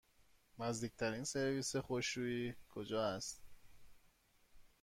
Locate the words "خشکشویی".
1.75-2.55